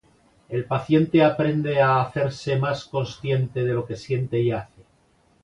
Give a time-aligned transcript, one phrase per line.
[0.49, 4.81] El paciente aprende a hacerse más consciente de lo que siente y hace.